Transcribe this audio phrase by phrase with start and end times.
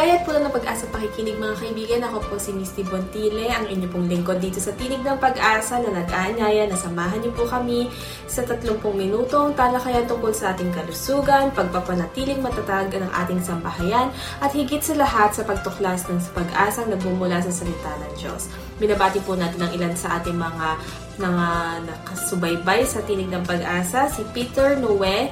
[0.00, 2.00] Maligaya po lang ng pag-asa pakikinig mga kaibigan.
[2.08, 6.00] Ako po si Misty Bontile, ang inyo pong lingkod dito sa Tinig ng Pag-asa na
[6.00, 7.84] nag-aanyaya na samahan niyo po kami
[8.24, 14.08] sa 30 minutong talakayan tungkol sa ating kalusugan, pagpapanatiling matatag ng ating sambahayan,
[14.40, 18.48] at higit sa lahat sa pagtuklas ng pag-asang nagbumula sa salita ng Diyos.
[18.80, 20.80] Binabati po natin ang ilan sa ating mga
[21.20, 21.46] mga
[21.84, 25.28] nakasubaybay sa Tinig ng Pag-asa, si Peter Noe,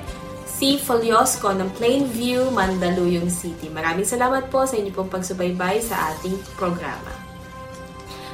[0.59, 3.71] si Foliosco ng Plainview, Mandaluyong City.
[3.71, 7.15] Maraming salamat po sa inyo pong pagsubaybay sa ating programa.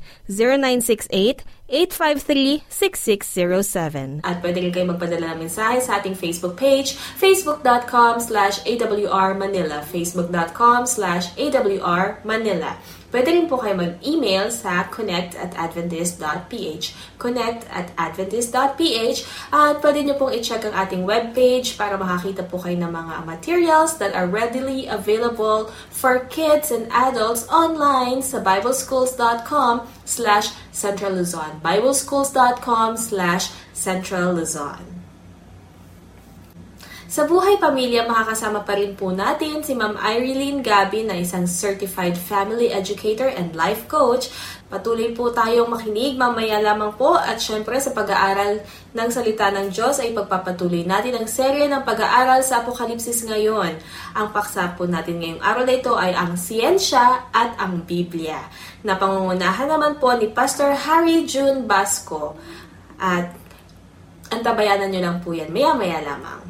[1.71, 4.27] 0968-853-6607.
[4.27, 10.91] At pwede rin kayo magpadala ng mensahe sa ating Facebook page, facebook.com slash awrmanila, facebook.com
[10.91, 12.75] slash awrmanila.
[13.11, 19.19] Pwede rin po kayo mag-email sa connect at adventist.ph connect at adventist.ph
[19.53, 24.01] at pwede nyo pong i-check ang ating webpage para makakita po kayo ng mga materials
[24.01, 31.61] that are readily available for kids and adults online sa bibleschools.com slash Central Luzon.
[31.63, 35.00] bibleschools.com slash Central Luzon.
[37.11, 42.15] Sa buhay pamilya, makakasama pa rin po natin si Ma'am Irene Gabi na isang Certified
[42.15, 44.31] Family Educator and Life Coach.
[44.71, 48.63] Patuloy po tayong makinig mamaya lamang po at syempre sa pag-aaral
[48.95, 53.75] ng salita ng Diyos ay pagpapatuloy natin ang serye ng pag-aaral sa Apokalipsis ngayon.
[54.15, 58.39] Ang paksa po natin ngayong araw na ito ay ang siyensya at ang Biblia.
[58.87, 62.39] Napangungunahan naman po ni Pastor Harry June Basco.
[63.03, 63.35] At
[64.31, 66.50] antabayanan nyo lang po yan maya-maya lamang.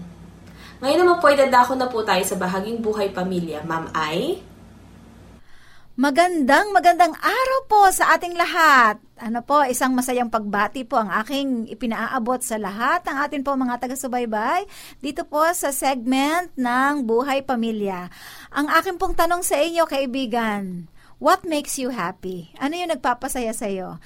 [0.80, 3.60] Ngayon naman po ay na po tayo sa bahaging buhay pamilya.
[3.68, 4.40] Ma'am Ay?
[6.00, 8.96] Magandang magandang araw po sa ating lahat.
[9.20, 13.76] Ano po, isang masayang pagbati po ang aking ipinaaabot sa lahat ng atin po mga
[13.76, 14.64] taga-subaybay
[15.04, 18.08] dito po sa segment ng Buhay Pamilya.
[18.48, 20.88] Ang aking pong tanong sa inyo, kaibigan,
[21.20, 22.56] what makes you happy?
[22.56, 24.00] Ano yung nagpapasaya sa iyo?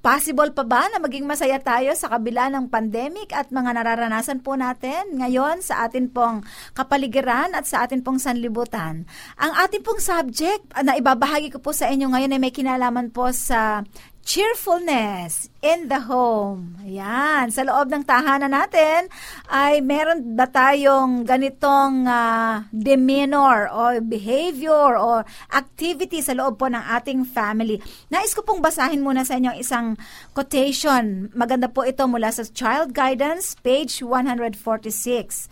[0.00, 4.56] Possible pa ba na maging masaya tayo sa kabila ng pandemic at mga nararanasan po
[4.56, 6.40] natin ngayon sa atin pong
[6.72, 9.04] kapaligiran at sa atin pong sanlibutan?
[9.36, 13.28] Ang ating pong subject na ibabahagi ko po sa inyo ngayon ay may kinalaman po
[13.28, 13.84] sa
[14.30, 16.78] cheerfulness in the home.
[16.86, 19.10] Ayan, sa loob ng tahanan natin
[19.50, 26.78] ay meron ba tayong ganitong uh, demeanor o behavior or activity sa loob po ng
[26.78, 27.82] ating family.
[28.06, 29.98] Nais ko pong basahin muna sa inyo isang
[30.30, 31.34] quotation.
[31.34, 35.50] Maganda po ito mula sa Child Guidance, page 146.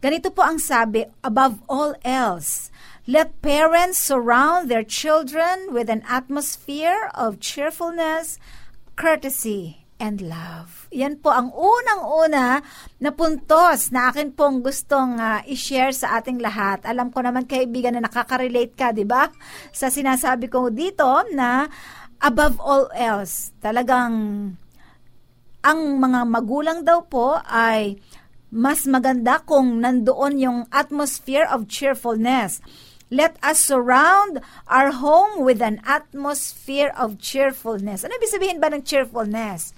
[0.00, 2.67] Ganito po ang sabi, above all else,
[3.08, 8.36] Let parents surround their children with an atmosphere of cheerfulness,
[9.00, 10.92] courtesy, and love.
[10.92, 12.60] Yan po ang unang-una
[13.00, 16.84] na puntos na akin pong gustong uh, i-share sa ating lahat.
[16.84, 19.32] Alam ko naman kaibigan na nakaka-relate ka, di ba?
[19.72, 21.64] Sa sinasabi ko dito na
[22.20, 24.52] above all else, talagang
[25.64, 27.96] ang mga magulang daw po ay
[28.52, 32.60] mas maganda kung nandoon yung atmosphere of cheerfulness
[33.08, 38.04] Let us surround our home with an atmosphere of cheerfulness.
[38.04, 39.72] Ano ibig sabihin ba ng cheerfulness?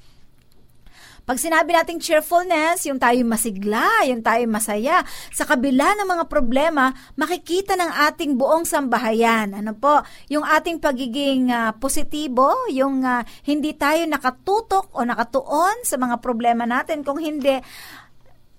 [1.30, 6.90] Pag sinabi nating cheerfulness, yung tayo masigla, yung tayo masaya, sa kabila ng mga problema,
[7.14, 9.54] makikita ng ating buong sambahayan.
[9.54, 10.02] Ano po?
[10.26, 16.66] Yung ating pagiging uh, positibo, yung uh, hindi tayo nakatutok o nakatuon sa mga problema
[16.66, 17.06] natin.
[17.06, 17.62] Kung hindi,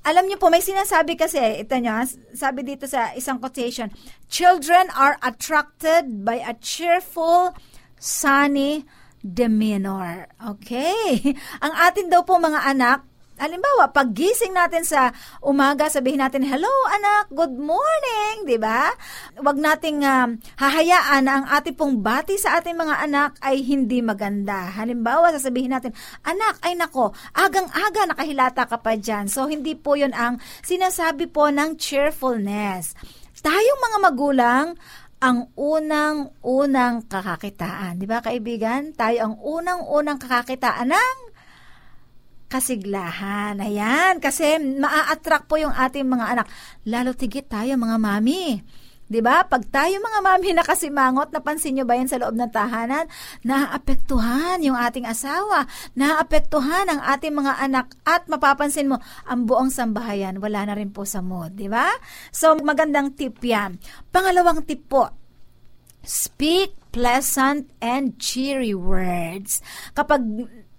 [0.02, 2.02] alam niyo po, may sinasabi kasi, ito nyo,
[2.34, 3.94] sabi dito sa isang quotation,
[4.32, 7.54] Children are attracted by a cheerful,
[8.02, 8.90] sunny
[9.22, 10.26] demeanor.
[10.42, 11.22] Okay?
[11.66, 13.06] Ang atin daw po mga anak,
[13.42, 15.10] Halimbawa, paggising natin sa
[15.42, 18.94] umaga, sabihin natin, hello anak, good morning, di ba?
[19.42, 24.06] wag nating um, hahayaan na ang ating pong bati sa ating mga anak ay hindi
[24.06, 24.70] maganda.
[24.70, 25.90] Halimbawa, sasabihin natin,
[26.22, 29.26] anak, ay nako, agang-aga nakahilata ka pa dyan.
[29.26, 32.94] So, hindi po yon ang sinasabi po ng cheerfulness.
[33.42, 34.66] Tayong mga magulang,
[35.22, 37.98] ang unang-unang kakakitaan.
[37.98, 38.94] Di ba, kaibigan?
[38.94, 41.31] Tayo ang unang-unang kakakitaan ng
[42.52, 43.56] kasiglahan.
[43.64, 46.48] Ayan, kasi maa-attract po yung ating mga anak.
[46.84, 48.60] Lalo tigit tayo, mga mami.
[49.12, 49.44] 'Di ba?
[49.44, 53.12] Pag tayo mga mami nakasimangot, napansin niyo ba 'yan sa loob ng tahanan?
[53.44, 55.68] Naapektuhan yung ating asawa,
[56.00, 61.04] naapektuhan ang ating mga anak at mapapansin mo ang buong sambahayan wala na rin po
[61.04, 61.92] sa mood, 'di ba?
[62.32, 63.84] So magandang tip 'yan.
[64.16, 65.12] Pangalawang tip po,
[66.08, 69.60] speak pleasant and cheery words.
[69.92, 70.24] Kapag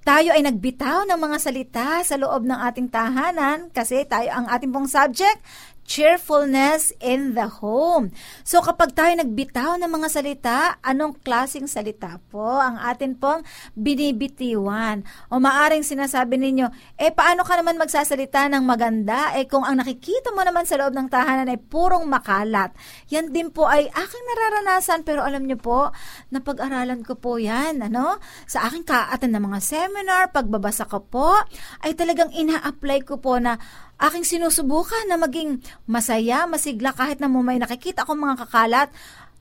[0.02, 4.74] tayo ay nagbitaw ng mga salita sa loob ng ating tahanan kasi tayo ang ating
[4.74, 5.38] pong subject,
[5.84, 8.14] cheerfulness in the home.
[8.46, 13.42] So kapag tayo nagbitaw ng mga salita, anong klasing salita po ang atin pong
[13.74, 15.04] binibitiwan?
[15.28, 19.34] O maaring sinasabi ninyo, eh paano ka naman magsasalita ng maganda?
[19.36, 22.72] Eh kung ang nakikita mo naman sa loob ng tahanan ay purong makalat.
[23.10, 25.90] Yan din po ay aking nararanasan pero alam niyo po,
[26.32, 27.82] napag-aralan ko po yan.
[27.84, 28.22] Ano?
[28.46, 31.36] Sa aking kaatan ng mga seminar, pagbabasa ko po,
[31.84, 33.58] ay talagang ina-apply ko po na
[34.02, 38.88] aking sinusubukan na maging masaya, masigla kahit na may nakikita akong mga kakalat.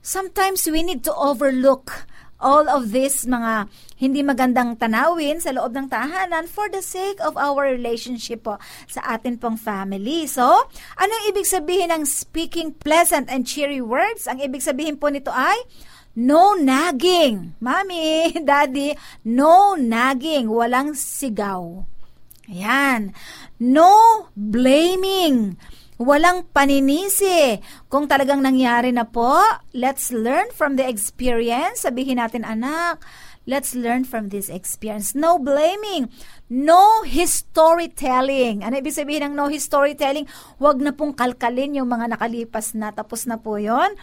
[0.02, 2.06] Sometimes we need to overlook
[2.42, 3.70] all of this mga
[4.02, 8.58] hindi magandang tanawin sa loob ng tahanan for the sake of our relationship po
[8.90, 10.26] sa atin pong family.
[10.26, 10.42] So,
[10.98, 14.26] ano ibig sabihin ng speaking pleasant and cheery words?
[14.26, 15.54] Ang ibig sabihin po nito ay
[16.18, 17.56] no nagging.
[17.62, 18.92] Mami, daddy,
[19.30, 20.50] no nagging.
[20.50, 21.86] Walang sigaw.
[22.50, 23.14] Ayan.
[23.62, 25.54] No blaming.
[26.02, 27.62] Walang paninisi.
[27.86, 29.38] Kung talagang nangyari na po,
[29.70, 31.86] let's learn from the experience.
[31.86, 32.98] Sabihin natin, anak,
[33.46, 35.14] let's learn from this experience.
[35.14, 36.10] No blaming.
[36.50, 38.66] No storytelling.
[38.66, 40.26] Ano ibig sabihin ng no storytelling?
[40.58, 42.90] Huwag na pong kalkalin yung mga nakalipas na.
[42.90, 43.94] Tapos na po yon.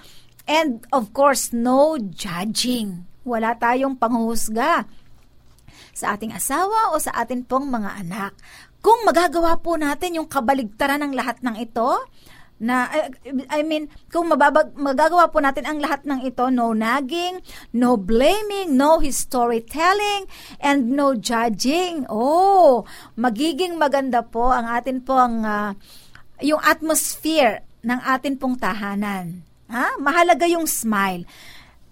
[0.48, 3.04] And of course, no judging.
[3.28, 4.88] Wala tayong panghuhusga
[5.92, 8.34] sa ating asawa o sa atin pong mga anak.
[8.80, 12.00] Kung magagawa po natin yung kabaligtaran ng lahat ng ito,
[12.60, 12.92] na
[13.48, 17.40] I mean, kung mababag, magagawa po natin ang lahat ng ito, no nagging,
[17.72, 20.28] no blaming, no storytelling,
[20.60, 22.04] and no judging.
[22.12, 22.84] Oh,
[23.16, 25.72] magiging maganda po ang atin pong uh,
[26.44, 29.40] yung atmosphere ng atin pong tahanan.
[29.72, 29.96] Ha?
[30.04, 31.24] Mahalaga yung smile.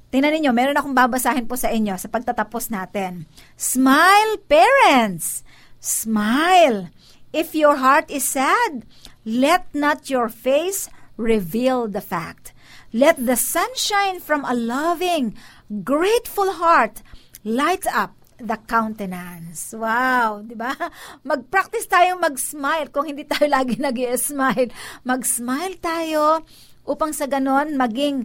[0.07, 3.27] Tingnan ninyo, meron akong babasahin po sa inyo sa pagtatapos natin.
[3.55, 5.46] Smile, parents!
[5.79, 6.89] Smile.
[7.33, 8.85] If your heart is sad,
[9.25, 12.53] let not your face reveal the fact.
[12.93, 15.35] Let the sunshine from a loving,
[15.83, 17.03] grateful heart
[17.43, 19.73] light up the countenance.
[19.73, 20.71] Wow, 'di ba?
[21.29, 24.69] Mag-practice tayong mag-smile kung hindi tayo lagi nag-smile.
[25.03, 26.45] Mag-smile tayo
[26.87, 28.23] upang sa ganon maging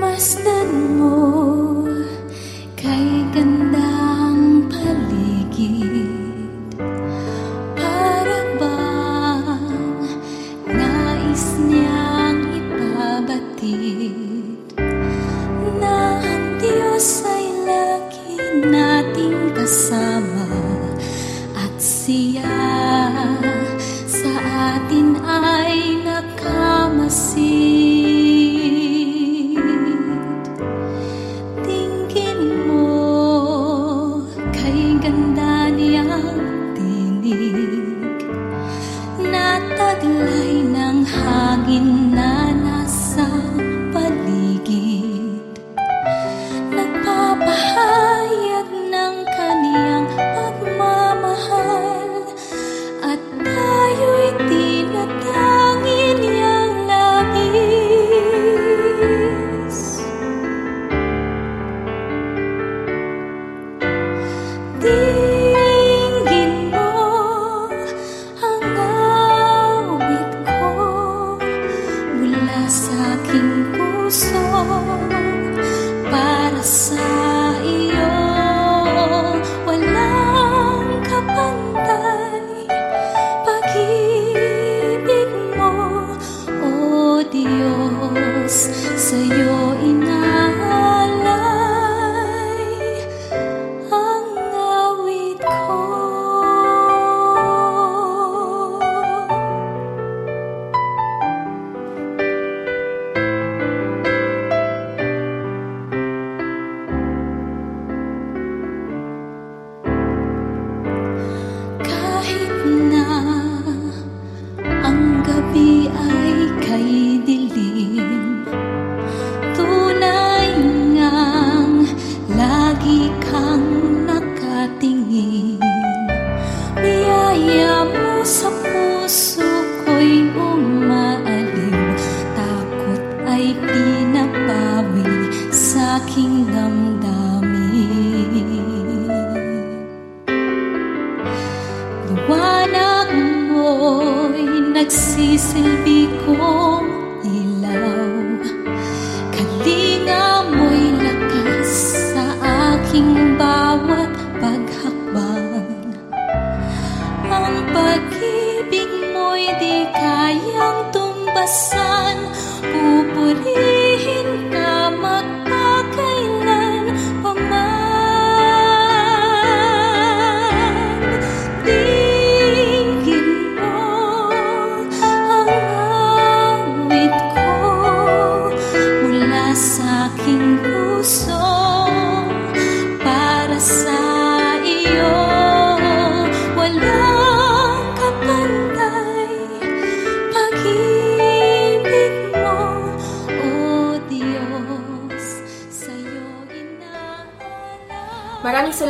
[0.00, 1.17] Masdan mo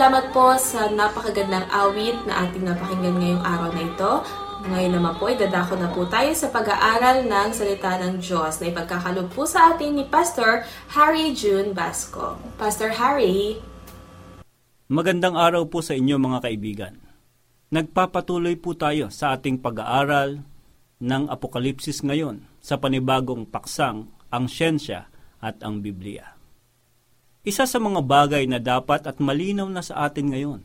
[0.08, 4.12] salamat po sa napakagandang awit na ating napakinggan ngayong araw na ito.
[4.64, 9.28] Ngayon naman po, idadako na po tayo sa pag-aaral ng salita ng Diyos na ipagkakalog
[9.28, 10.64] po sa atin ni Pastor
[10.96, 12.40] Harry June Basco.
[12.56, 13.60] Pastor Harry,
[14.88, 16.96] Magandang araw po sa inyo mga kaibigan.
[17.68, 20.40] Nagpapatuloy po tayo sa ating pag-aaral
[21.04, 25.12] ng Apokalipsis ngayon sa panibagong paksang ang siyensya
[25.44, 26.38] at ang Biblia.
[27.47, 30.61] Isa sa mga bagay na dapat at malinaw na sa atin ngayon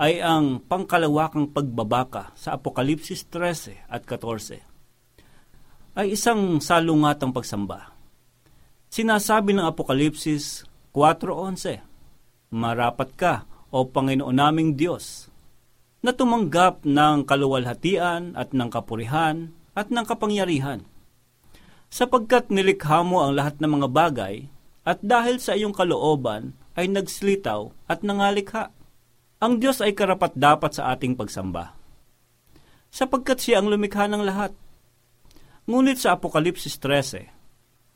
[0.00, 4.70] ay ang pangkalawakang pagbabaka sa Apokalipsis 13 at 14
[6.00, 7.92] ay isang salungatang pagsamba.
[8.90, 10.64] Sinasabi ng Apokalipsis
[10.96, 11.84] 4.11,
[12.50, 13.34] Marapat ka,
[13.70, 15.30] o Panginoon naming Diyos,
[16.02, 20.82] na tumanggap ng kaluwalhatian at ng kapurihan at ng kapangyarihan.
[21.86, 24.50] Sapagkat nilikha mo ang lahat ng mga bagay,
[24.90, 28.74] at dahil sa iyong kalooban ay nagslitaw at nangalikha.
[29.38, 31.78] Ang Diyos ay karapat dapat sa ating pagsamba.
[32.90, 34.50] Sapagkat siya ang lumikha ng lahat.
[35.70, 37.30] Ngunit sa Apokalipsis 13,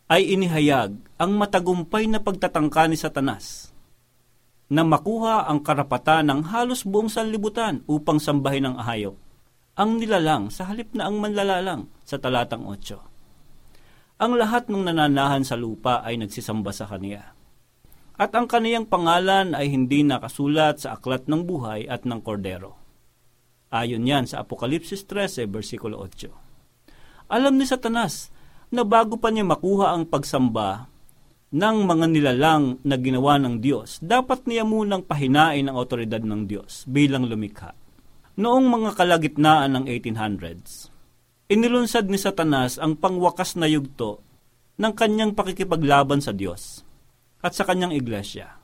[0.07, 3.75] ay inihayag ang matagumpay na pagtatangka ni Satanas
[4.71, 9.17] na makuha ang karapatan ng halos buong sanlibutan upang sambahin ang ahayop,
[9.77, 13.14] ang nilalang sa halip na ang manlalalang sa talatang 8.
[14.15, 17.35] Ang lahat ng nananahan sa lupa ay nagsisamba sa kaniya.
[18.15, 22.79] At ang kaniyang pangalan ay hindi nakasulat sa aklat ng buhay at ng kordero.
[23.75, 26.31] Ayon yan sa Apokalipsis 13, versikulo 8.
[27.27, 28.31] Alam ni Satanas
[28.71, 30.87] na bago pa niya makuha ang pagsamba
[31.51, 36.87] ng mga nilalang na ginawa ng Diyos, dapat niya munang pahinain ang otoridad ng Diyos
[36.87, 37.75] bilang lumikha.
[38.39, 40.94] Noong mga kalagitnaan ng 1800s,
[41.49, 44.25] inilunsad ni Satanas ang pangwakas na yugto
[44.81, 46.83] ng kanyang pakikipaglaban sa Diyos
[47.45, 48.57] at sa kanyang iglesia.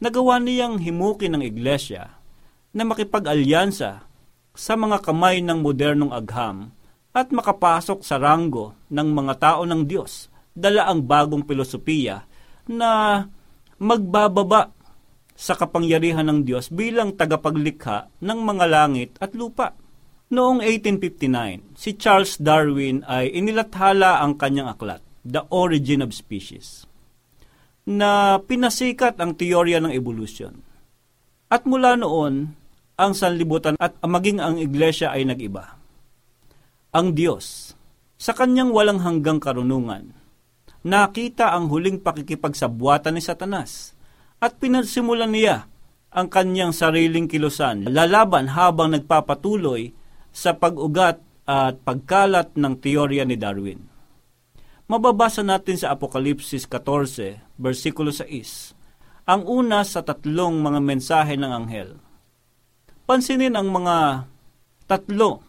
[0.00, 2.18] Nagawa niyang himukin ng iglesia
[2.72, 4.02] na makipag-alyansa
[4.56, 6.72] sa mga kamay ng modernong agham
[7.10, 12.26] at makapasok sa ranggo ng mga tao ng Diyos dala ang bagong filosofiya
[12.70, 13.22] na
[13.78, 14.70] magbababa
[15.34, 19.72] sa kapangyarihan ng Diyos bilang tagapaglikha ng mga langit at lupa.
[20.30, 26.86] Noong 1859, si Charles Darwin ay inilathala ang kanyang aklat, The Origin of Species,
[27.82, 30.62] na pinasikat ang teorya ng evolution.
[31.50, 32.54] At mula noon,
[32.94, 35.74] ang sanlibutan at maging ang iglesia ay nag-iba.
[36.94, 37.74] Ang Diyos,
[38.14, 40.14] sa kanyang walang hanggang karunungan,
[40.86, 43.98] nakita ang huling pakikipagsabwatan ni Satanas
[44.38, 45.66] at pinasimulan niya
[46.14, 49.98] ang kanyang sariling kilusan lalaban habang nagpapatuloy
[50.30, 53.82] sa pag-ugat at pagkalat ng teorya ni Darwin.
[54.90, 58.74] Mababasa natin sa Apokalipsis 14, versikulo 6,
[59.30, 61.94] ang una sa tatlong mga mensahe ng anghel.
[63.06, 64.26] Pansinin ang mga
[64.90, 65.42] tatlo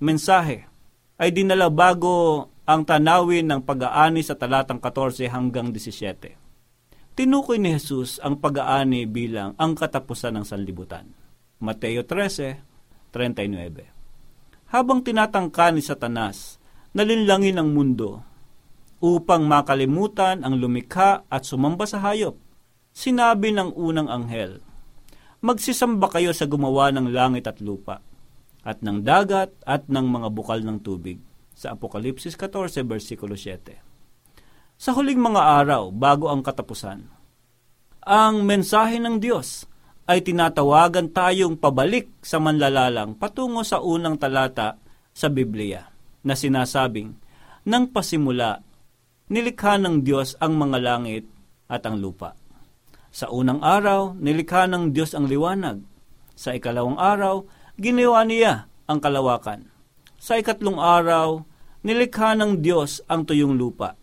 [0.00, 0.68] mensahe
[1.16, 7.16] ay dinala bago ang tanawin ng pag-aani sa talatang 14 hanggang 17.
[7.16, 11.08] Tinukoy ni Jesus ang pag-aani bilang ang katapusan ng sanlibutan.
[11.60, 12.60] Mateo 13,
[13.12, 13.93] 39.
[14.70, 16.62] Habang tinatangka ni Satanas
[16.94, 18.22] na linlangin ang mundo
[19.04, 22.38] upang makalimutan ang lumikha at sumamba sa hayop,
[22.94, 24.64] sinabi ng unang anghel,
[25.44, 28.00] Magsisamba kayo sa gumawa ng langit at lupa,
[28.64, 31.20] at ng dagat at ng mga bukal ng tubig
[31.52, 33.76] sa Apokalipsis 14, versikulo 7.
[34.80, 37.04] Sa huling mga araw, bago ang katapusan,
[38.08, 39.68] ang mensahe ng Diyos
[40.04, 44.76] ay tinatawagan tayong pabalik sa manlalalang patungo sa unang talata
[45.16, 45.88] sa Biblia
[46.24, 47.16] na sinasabing,
[47.64, 48.60] Nang pasimula,
[49.32, 51.24] nilikha ng Diyos ang mga langit
[51.72, 52.36] at ang lupa.
[53.08, 55.80] Sa unang araw, nilikha ng Diyos ang liwanag.
[56.34, 57.46] Sa ikalawang araw,
[57.80, 59.70] ginawa niya ang kalawakan.
[60.20, 61.46] Sa ikatlong araw,
[61.86, 63.96] nilikha ng Diyos ang tuyong lupa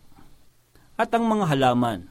[0.96, 2.08] at ang mga halaman.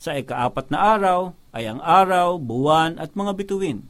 [0.00, 3.86] Sa ikaapat na araw ay ang araw, buwan at mga bituin.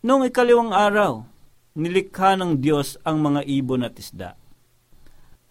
[0.00, 1.22] Noong ikaliwang araw,
[1.76, 4.34] nilikha ng Diyos ang mga ibon at isda.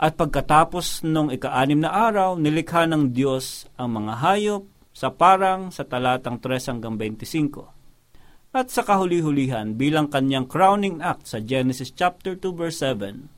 [0.01, 5.85] At pagkatapos nung ikaanim na araw, nilikha ng Diyos ang mga hayop sa parang sa
[5.85, 8.51] talatang 3 hanggang 25.
[8.51, 13.29] At sa kahuli-hulihan bilang kanyang crowning act sa Genesis chapter 2 verse 7,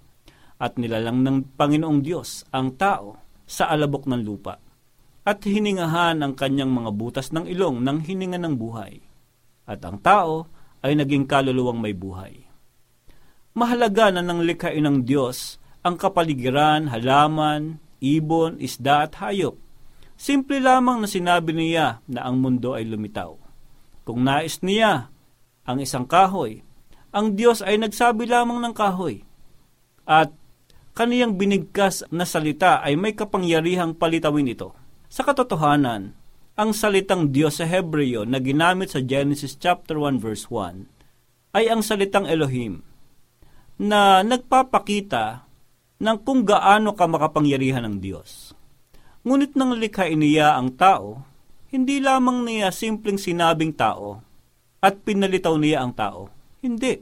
[0.63, 4.55] at nilalang ng Panginoong Diyos ang tao sa alabok ng lupa
[5.23, 8.99] at hiningahan ang kanyang mga butas ng ilong ng hininga ng buhay.
[9.63, 10.51] At ang tao
[10.83, 12.43] ay naging kaluluwang may buhay.
[13.55, 19.55] Mahalaga na nang likhain ng Diyos ang kapaligiran, halaman, ibon, isda at hayop.
[20.19, 23.39] Simple lamang na sinabi niya na ang mundo ay lumitaw.
[24.03, 25.07] Kung nais niya
[25.63, 26.59] ang isang kahoy,
[27.15, 29.23] ang Diyos ay nagsabi lamang ng kahoy.
[30.03, 30.35] At
[30.91, 34.82] kaniyang binigkas na salita ay may kapangyarihang palitawin ito.
[35.13, 36.17] Sa katotohanan,
[36.57, 41.85] ang salitang Diyos sa Hebreo na ginamit sa Genesis chapter 1 verse 1 ay ang
[41.85, 42.81] salitang Elohim
[43.77, 45.45] na nagpapakita
[46.01, 48.57] ng kung gaano ka makapangyarihan ng Diyos.
[49.21, 51.21] Ngunit nang likhain niya ang tao,
[51.69, 54.17] hindi lamang niya simpleng sinabing tao
[54.81, 56.33] at pinalitaw niya ang tao.
[56.65, 56.97] Hindi.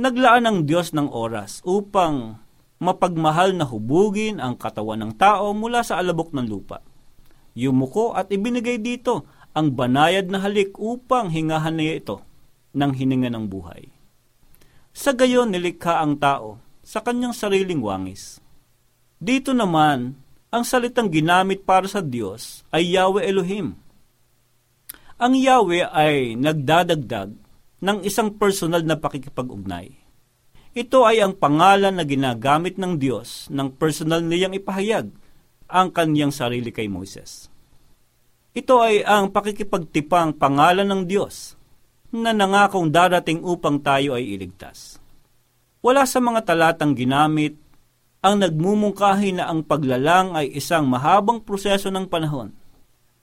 [0.00, 2.40] Naglaan ang Diyos ng oras upang
[2.80, 6.80] mapagmahal na hubugin ang katawan ng tao mula sa alabok ng lupa.
[7.54, 12.16] Yumuko at ibinigay dito ang banayad na halik upang hingahan niya ito
[12.74, 13.90] ng hininga ng buhay.
[14.94, 18.42] Sa gayon nilikha ang tao sa kanyang sariling wangis.
[19.20, 20.18] Dito naman,
[20.50, 23.78] ang salitang ginamit para sa Diyos ay Yahweh Elohim.
[25.20, 27.30] Ang Yahweh ay nagdadagdag
[27.80, 29.94] ng isang personal na pakikipag-ugnay.
[30.74, 35.10] Ito ay ang pangalan na ginagamit ng Diyos ng personal niyang ipahayag
[35.70, 37.46] ang kanyang sarili kay Moises.
[38.50, 41.54] Ito ay ang pakikipagtipang pangalan ng Diyos
[42.10, 44.98] na nangakong darating upang tayo ay iligtas.
[45.78, 47.54] Wala sa mga talatang ginamit
[48.20, 52.52] ang nagmumungkahi na ang paglalang ay isang mahabang proseso ng panahon.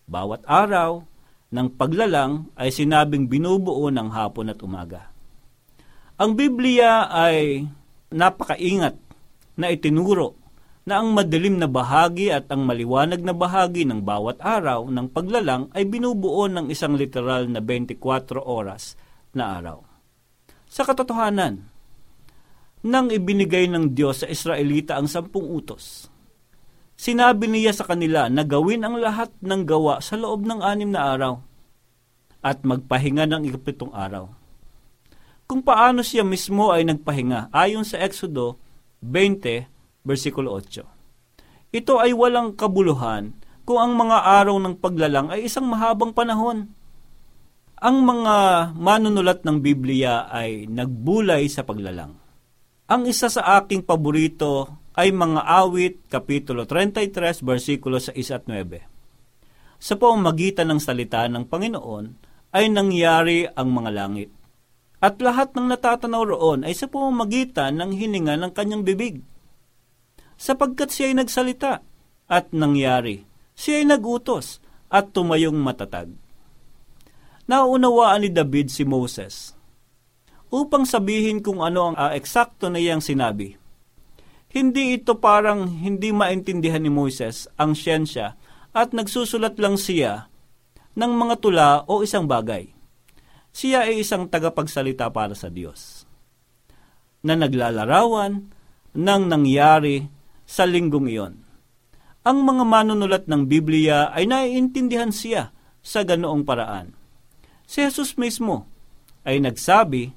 [0.07, 1.03] Bawat araw
[1.51, 5.11] ng paglalang ay sinabing binubuo ng hapon at umaga.
[6.17, 7.67] Ang Biblia ay
[8.09, 8.95] napakaingat
[9.59, 10.36] na itinuro
[10.87, 15.67] na ang madilim na bahagi at ang maliwanag na bahagi ng bawat araw ng paglalang
[15.75, 17.99] ay binubuo ng isang literal na 24
[18.39, 18.95] oras
[19.35, 19.83] na araw.
[20.71, 21.59] Sa katotohanan,
[22.87, 26.07] nang ibinigay ng Diyos sa Israelita ang sampung utos,
[26.95, 31.03] sinabi niya sa kanila na gawin ang lahat ng gawa sa loob ng anim na
[31.03, 31.43] araw
[32.39, 34.31] at magpahinga ng ikapitong araw.
[35.51, 38.55] Kung paano siya mismo ay nagpahinga ayon sa Exodo
[39.03, 39.76] 20
[40.07, 41.75] versikulo 8.
[41.75, 43.35] Ito ay walang kabuluhan
[43.67, 46.71] kung ang mga araw ng paglalang ay isang mahabang panahon.
[47.77, 48.35] Ang mga
[48.73, 52.15] manunulat ng Biblia ay nagbulay sa paglalang.
[52.87, 59.77] Ang isa sa aking paborito ay mga awit, Kapitulo 33, versikulo 6 at 9.
[59.77, 62.05] Sa pamamagitan ng salita ng Panginoon
[62.55, 64.31] ay nangyari ang mga langit.
[64.97, 69.21] At lahat ng natatanaw roon ay sa pamamagitan ng hininga ng kanyang bibig
[70.37, 71.81] sapagkat siya ay nagsalita
[72.29, 73.25] at nangyari.
[73.57, 76.13] Siya ay nagutos at tumayong matatag.
[77.49, 79.57] Naunawaan ni David si Moses
[80.47, 83.59] upang sabihin kung ano ang uh, eksakto na iyang sinabi.
[84.47, 88.39] Hindi ito parang hindi maintindihan ni Moses ang siyensya
[88.71, 90.31] at nagsusulat lang siya
[90.95, 92.71] ng mga tula o isang bagay.
[93.51, 96.07] Siya ay isang tagapagsalita para sa Diyos
[97.25, 98.53] na naglalarawan
[98.95, 100.07] ng nangyari
[100.47, 101.35] sa linggong iyon.
[102.23, 105.51] Ang mga manunulat ng Biblia ay naiintindihan siya
[105.83, 106.95] sa ganoong paraan.
[107.67, 108.67] Si Jesus mismo
[109.27, 110.15] ay nagsabi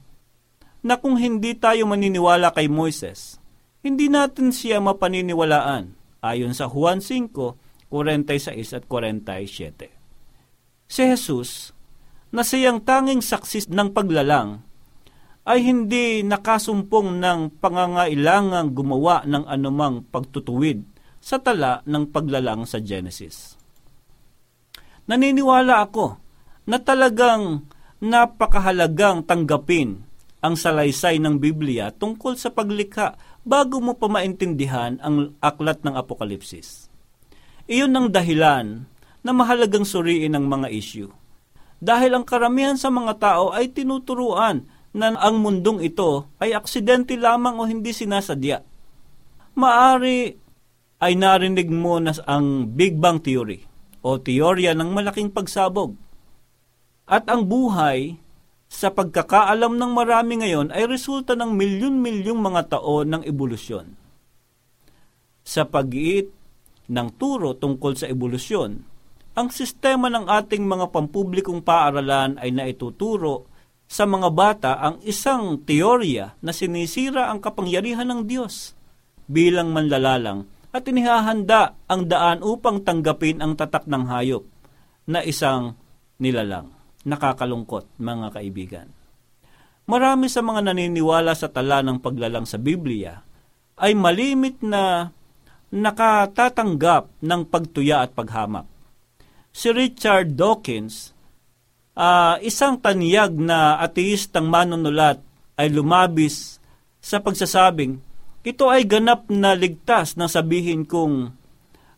[0.87, 3.43] na kung hindi tayo maniniwala kay Moises,
[3.83, 9.91] hindi natin siya mapaniniwalaan ayon sa Juan 5, 46 at 47.
[10.91, 11.75] Si Jesus,
[12.31, 14.63] na siyang tanging saksis ng paglalang,
[15.49, 20.85] ay hindi nakasumpong ng pangangailangang gumawa ng anumang pagtutuwid
[21.21, 23.57] sa tala ng paglalang sa Genesis.
[25.09, 26.17] Naniniwala ako
[26.69, 27.67] na talagang
[28.01, 30.07] napakahalagang tanggapin
[30.41, 36.89] ang salaysay ng Biblia tungkol sa paglikha bago mo pa maintindihan ang aklat ng Apokalipsis.
[37.69, 38.89] Iyon ang dahilan
[39.21, 41.13] na mahalagang suriin ang mga issue.
[41.81, 47.59] Dahil ang karamihan sa mga tao ay tinuturuan na ang mundong ito ay aksidente lamang
[47.59, 48.63] o hindi sinasadya.
[49.55, 50.35] Maari
[51.01, 53.63] ay narinig mo na ang Big Bang Theory
[54.03, 55.95] o teorya ng malaking pagsabog.
[57.11, 58.19] At ang buhay
[58.71, 63.99] sa pagkakaalam ng marami ngayon ay resulta ng milyon-milyong mga taon ng ebolusyon.
[65.43, 66.31] Sa pag-iit
[66.87, 68.87] ng turo tungkol sa ebolusyon,
[69.35, 73.51] ang sistema ng ating mga pampublikong paaralan ay naituturo
[73.91, 78.79] sa mga bata ang isang teorya na sinisira ang kapangyarihan ng Diyos
[79.27, 84.47] bilang manlalalang at inihahanda ang daan upang tanggapin ang tatak ng hayop
[85.11, 85.75] na isang
[86.23, 86.71] nilalang.
[87.03, 88.87] Nakakalungkot, mga kaibigan.
[89.91, 93.19] Marami sa mga naniniwala sa tala ng paglalang sa Biblia
[93.75, 95.11] ay malimit na
[95.75, 98.71] nakatatanggap ng pagtuya at paghamak.
[99.51, 101.11] Si Richard Dawkins,
[101.97, 105.19] uh, isang tanyag na ateistang manunulat
[105.59, 106.61] ay lumabis
[107.01, 107.99] sa pagsasabing,
[108.41, 111.33] ito ay ganap na ligtas na sabihin kung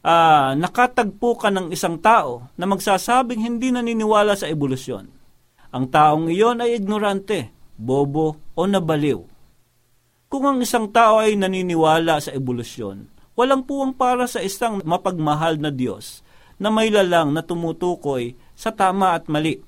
[0.03, 5.07] uh, nakatagpo ka ng isang tao na magsasabing hindi naniniwala sa ebolusyon.
[5.73, 9.23] Ang taong iyon ay ignorante, bobo o nabaliw.
[10.29, 15.73] Kung ang isang tao ay naniniwala sa ebolusyon, walang puwang para sa isang mapagmahal na
[15.73, 16.21] Diyos
[16.61, 19.61] na may lalang na tumutukoy sa tama at mali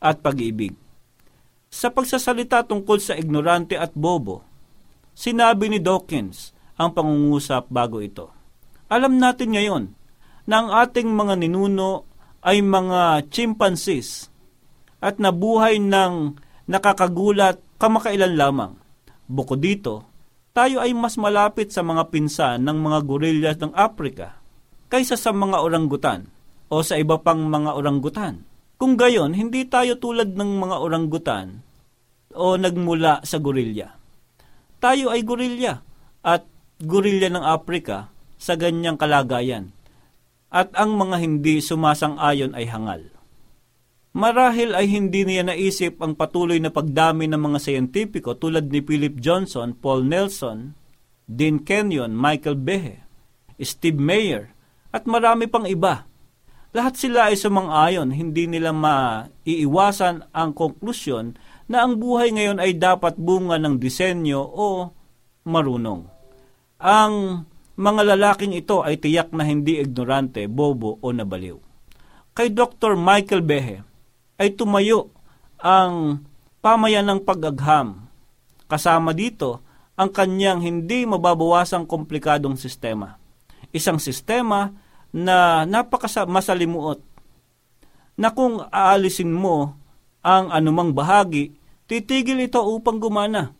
[0.00, 0.74] at pag-ibig.
[1.70, 4.42] Sa pagsasalita tungkol sa ignorante at bobo,
[5.14, 8.32] sinabi ni Dawkins ang pangungusap bago ito.
[8.90, 9.84] Alam natin ngayon
[10.50, 12.08] na ang ating mga ninuno
[12.42, 14.32] ay mga chimpanzees
[14.98, 16.34] at nabuhay ng
[16.66, 18.72] nakakagulat kamakailan lamang.
[19.30, 20.10] Bukod dito,
[20.50, 24.42] tayo ay mas malapit sa mga pinsan ng mga gorillas ng Afrika
[24.90, 26.26] kaysa sa mga oranggutan
[26.66, 28.49] o sa iba pang mga oranggutan.
[28.80, 31.60] Kung gayon, hindi tayo tulad ng mga oranggutan
[32.32, 33.92] o nagmula sa gorilya.
[34.80, 35.84] Tayo ay gorilya
[36.24, 36.48] at
[36.80, 38.08] gorilya ng Afrika
[38.40, 39.76] sa ganyang kalagayan
[40.48, 43.04] at ang mga hindi sumasang-ayon ay hangal.
[44.16, 49.20] Marahil ay hindi niya naisip ang patuloy na pagdami ng mga siyentipiko tulad ni Philip
[49.20, 50.74] Johnson, Paul Nelson,
[51.28, 53.06] Dean Kenyon, Michael Behe,
[53.60, 54.56] Steve Mayer,
[54.90, 56.09] at marami pang iba.
[56.70, 61.34] Lahat sila ay sumang-ayon, hindi nila maiiwasan ang konklusyon
[61.66, 64.94] na ang buhay ngayon ay dapat bunga ng disenyo o
[65.50, 66.06] marunong.
[66.78, 67.42] Ang
[67.74, 71.58] mga lalaking ito ay tiyak na hindi ignorante, bobo o nabaliw.
[72.38, 72.94] Kay Dr.
[72.94, 73.82] Michael Behe
[74.38, 75.10] ay tumayo
[75.58, 76.22] ang
[76.62, 78.06] pamayan ng pag-agham.
[78.70, 79.66] Kasama dito
[79.98, 83.18] ang kanyang hindi mababawasang komplikadong sistema.
[83.74, 84.70] Isang sistema
[85.10, 87.02] na napakamasalimuot
[88.20, 89.80] na kung aalisin mo
[90.20, 91.56] ang anumang bahagi,
[91.88, 93.56] titigil ito upang gumana.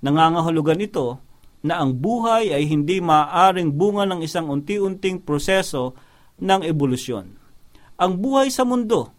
[0.00, 1.20] Nangangahulugan ito
[1.60, 5.92] na ang buhay ay hindi maaaring bunga ng isang unti-unting proseso
[6.40, 7.36] ng ebolusyon.
[8.00, 9.12] Ang buhay sa mundo,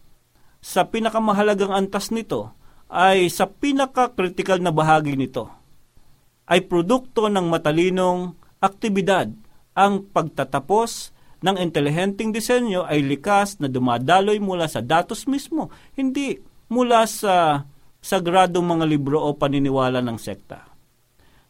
[0.57, 2.49] sa pinakamahalagang antas nito,
[2.89, 5.53] ay sa pinaka-critical na bahagi nito,
[6.49, 9.29] ay produkto ng matalinong aktibidad.
[9.77, 11.10] Ang pagtatapos
[11.41, 16.37] ng intelihenteng disenyo ay likas na dumadaloy mula sa datos mismo, hindi
[16.69, 17.65] mula sa
[18.01, 20.69] sagradong mga libro o paniniwala ng sekta.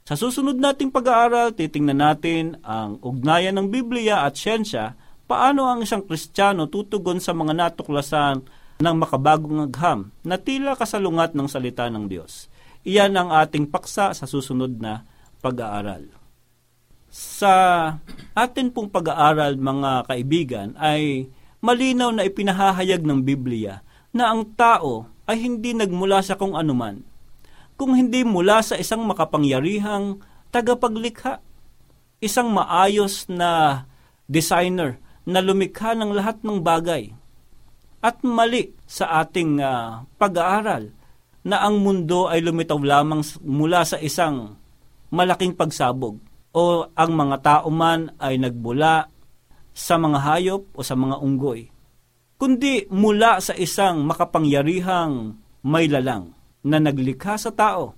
[0.02, 4.98] Sa susunod nating pag-aaral, titingnan natin ang ugnayan ng Biblia at siyensya,
[5.30, 8.44] paano ang isang Kristiyano tutugon sa mga natuklasan
[8.82, 12.50] ng makabagong agham na tila kasalungat ng salita ng Diyos.
[12.82, 15.06] Iyan ang ating paksa sa susunod na
[15.40, 16.21] pag-aaral.
[17.12, 17.54] Sa
[18.32, 21.28] atin pong pag-aaral mga kaibigan ay
[21.60, 23.84] malinaw na ipinahahayag ng Biblia
[24.16, 27.04] na ang tao ay hindi nagmula sa kung anuman,
[27.76, 30.24] kung hindi mula sa isang makapangyarihang
[30.56, 31.44] tagapaglikha,
[32.24, 33.84] isang maayos na
[34.32, 34.96] designer
[35.28, 37.12] na lumikha ng lahat ng bagay.
[38.00, 40.96] At mali sa ating uh, pag-aaral
[41.44, 44.56] na ang mundo ay lumitaw lamang mula sa isang
[45.12, 49.08] malaking pagsabog o ang mga tao man ay nagbula
[49.72, 51.72] sa mga hayop o sa mga unggoy,
[52.36, 56.36] kundi mula sa isang makapangyarihang may lalang
[56.68, 57.96] na naglikha sa tao,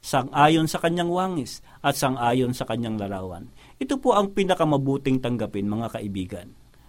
[0.00, 3.52] sang-ayon sa kanyang wangis at sang-ayon sa kanyang larawan.
[3.76, 6.48] Ito po ang pinakamabuting tanggapin mga kaibigan,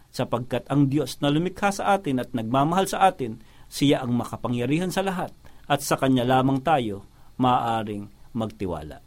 [0.09, 5.03] sapagkat ang Diyos na lumikha sa atin at nagmamahal sa atin, siya ang makapangyarihan sa
[5.03, 5.35] lahat
[5.67, 7.03] at sa Kanya lamang tayo
[7.41, 9.02] maaaring magtiwala.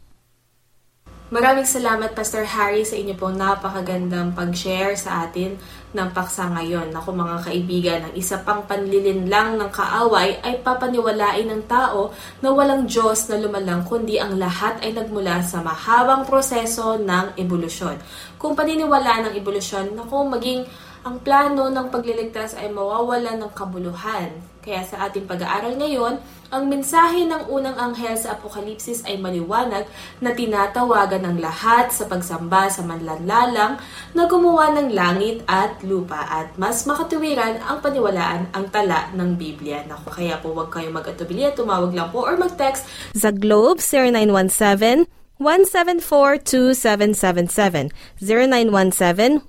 [1.27, 5.59] Maraming salamat Pastor Harry sa inyo pong napakagandang pag-share sa atin
[5.91, 6.87] ng paksa ngayon.
[6.95, 12.47] Ako mga kaibigan, ang isa pang panlilin lang ng kaaway ay papaniwalain ng tao na
[12.55, 17.99] walang Diyos na lumalang kundi ang lahat ay nagmula sa mahabang proseso ng ebolusyon.
[18.39, 20.63] Kung paniniwala ng ebolusyon, na kung maging
[21.07, 24.27] ang plano ng pagliligtas ay mawawala ng kabuluhan.
[24.59, 26.19] Kaya sa ating pag-aaral ngayon,
[26.51, 29.87] ang mensahe ng unang anghel sa Apokalipsis ay maliwanag
[30.19, 33.79] na tinatawagan ng lahat sa pagsamba sa manlanlalang
[34.11, 39.87] na gumawa ng langit at lupa at mas makatuwiran ang paniwalaan ang tala ng Biblia.
[39.87, 42.83] Naku, kaya po huwag kayong mag-atubili at tumawag lang po or mag-text
[43.15, 47.93] Sa Globe, 0917 174-2777,